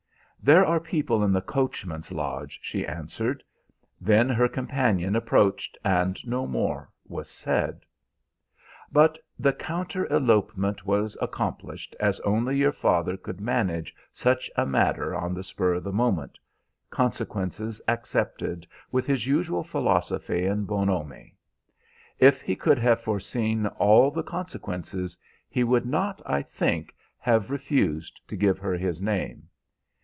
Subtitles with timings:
[0.43, 3.43] "'There are people in the coachman's lodge,' she answered.
[4.01, 7.81] Then her companion approached, and no more was said.
[8.91, 15.13] "But the counter elopement was accomplished as only your father could manage such a matter
[15.15, 16.39] on the spur of the moment
[16.89, 21.35] consequences accepted with his usual philosophy and bonhomie.
[22.17, 28.19] If he could have foreseen all the consequences, he would not, I think, have refused
[28.27, 29.43] to give her his name.